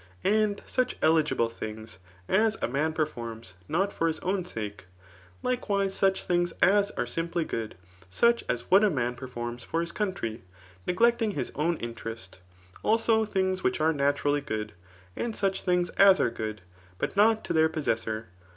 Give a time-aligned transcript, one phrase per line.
[0.23, 4.85] And such eligible things as a man performs not for his own sake.
[5.43, 7.75] Like wise such things as are simply good,
[8.09, 10.41] such as what a man performs for his country,
[10.87, 12.39] neglecting his«,own interests
[12.81, 14.73] Also things which are naturally good
[15.15, 16.61] i and such thing8^ as are good,
[16.97, 18.29] but not to their possessor.